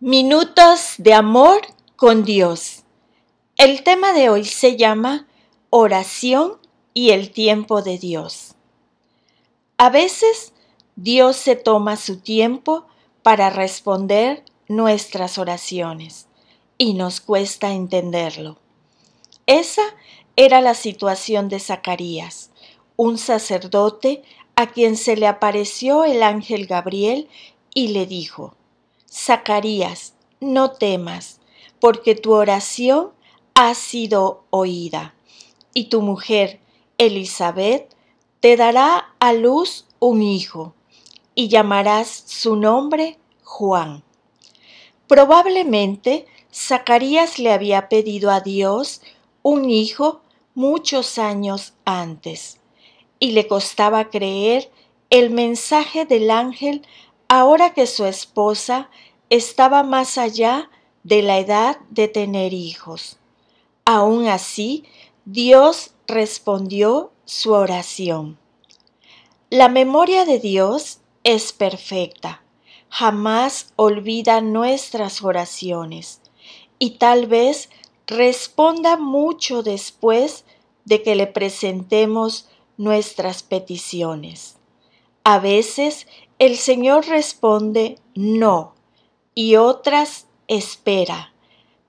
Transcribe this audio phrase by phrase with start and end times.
[0.00, 1.62] Minutos de amor
[1.96, 2.84] con Dios.
[3.56, 5.26] El tema de hoy se llama
[5.70, 6.58] oración
[6.92, 8.56] y el tiempo de Dios.
[9.78, 10.52] A veces
[10.96, 12.84] Dios se toma su tiempo
[13.22, 16.26] para responder nuestras oraciones
[16.76, 18.58] y nos cuesta entenderlo.
[19.46, 19.94] Esa
[20.36, 22.50] era la situación de Zacarías,
[22.96, 24.22] un sacerdote
[24.56, 27.30] a quien se le apareció el ángel Gabriel
[27.72, 28.54] y le dijo,
[29.26, 31.40] Zacarías, no temas,
[31.80, 33.10] porque tu oración
[33.54, 35.16] ha sido oída,
[35.74, 36.60] y tu mujer,
[36.96, 37.92] Elizabeth,
[38.38, 40.74] te dará a luz un hijo,
[41.34, 44.04] y llamarás su nombre Juan.
[45.08, 49.02] Probablemente Zacarías le había pedido a Dios
[49.42, 50.20] un hijo
[50.54, 52.60] muchos años antes,
[53.18, 54.70] y le costaba creer
[55.10, 56.86] el mensaje del ángel
[57.28, 58.88] ahora que su esposa
[59.30, 60.70] estaba más allá
[61.02, 63.18] de la edad de tener hijos.
[63.84, 64.84] Aún así,
[65.24, 68.38] Dios respondió su oración.
[69.50, 72.42] La memoria de Dios es perfecta,
[72.88, 76.20] jamás olvida nuestras oraciones
[76.78, 77.70] y tal vez
[78.06, 80.44] responda mucho después
[80.84, 84.56] de que le presentemos nuestras peticiones.
[85.24, 86.06] A veces
[86.38, 88.75] el Señor responde no
[89.38, 91.32] y otras espera,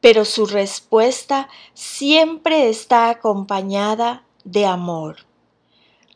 [0.01, 5.25] pero su respuesta siempre está acompañada de amor.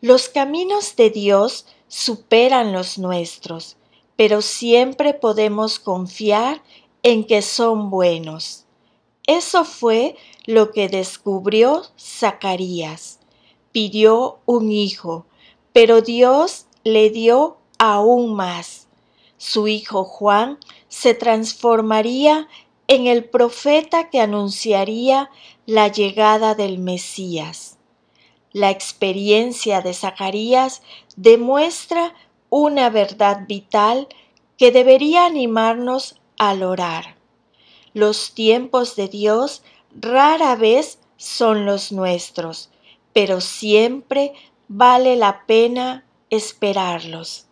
[0.01, 3.77] Los caminos de Dios superan los nuestros,
[4.17, 6.61] pero siempre podemos confiar
[7.01, 8.65] en que son buenos.
[9.25, 13.19] Eso fue lo que descubrió Zacarías.
[13.71, 15.25] Pidió un hijo,
[15.71, 18.89] pero Dios le dio aún más.
[19.43, 22.47] Su hijo Juan se transformaría
[22.87, 25.31] en el profeta que anunciaría
[25.65, 27.79] la llegada del Mesías.
[28.51, 30.83] La experiencia de Zacarías
[31.15, 32.13] demuestra
[32.51, 34.09] una verdad vital
[34.59, 37.15] que debería animarnos al orar.
[37.95, 39.63] Los tiempos de Dios
[39.99, 42.69] rara vez son los nuestros,
[43.11, 44.33] pero siempre
[44.67, 47.47] vale la pena esperarlos.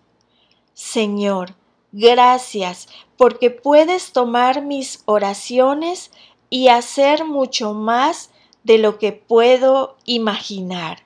[0.75, 1.55] Señor,
[1.91, 6.11] gracias porque puedes tomar mis oraciones
[6.49, 8.31] y hacer mucho más
[8.63, 11.03] de lo que puedo imaginar.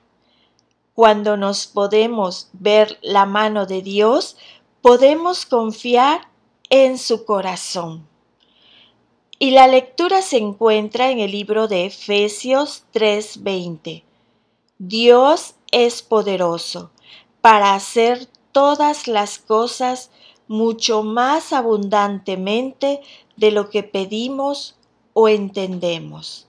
[0.94, 4.36] Cuando nos podemos ver la mano de Dios,
[4.80, 6.28] podemos confiar
[6.70, 8.06] en su corazón.
[9.38, 14.04] Y la lectura se encuentra en el libro de Efesios 3:20.
[14.78, 16.90] Dios es poderoso
[17.40, 20.10] para hacer todas las cosas
[20.48, 23.00] mucho más abundantemente
[23.36, 24.76] de lo que pedimos
[25.12, 26.46] o entendemos.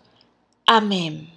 [0.65, 1.29] Amén.